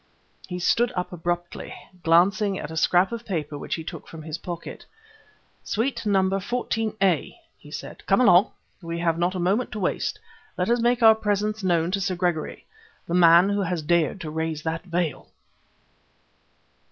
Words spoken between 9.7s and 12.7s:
to waste. Let us make our presence known to Sir Gregory